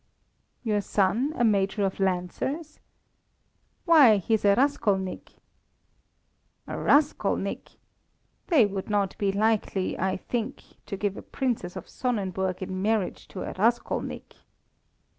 "Your 0.63 0.81
son 0.81 1.31
a 1.35 1.43
major 1.43 1.85
of 1.85 1.99
Lancers! 1.99 2.79
Why, 3.85 4.17
he's 4.17 4.43
a 4.43 4.55
raskolnik." 4.55 5.33
"A 6.65 6.73
raskolnik? 6.75 7.73
They 8.47 8.65
would 8.65 8.89
not 8.89 9.15
be 9.19 9.31
likely, 9.31 9.99
I 9.99 10.17
think, 10.17 10.63
to 10.87 10.97
give 10.97 11.17
a 11.17 11.21
Princess 11.21 11.75
of 11.75 11.87
Sonnenburg 11.87 12.63
in 12.63 12.81
marriage 12.81 13.27
to 13.27 13.43
a 13.43 13.53
raskolnik." 13.53 14.33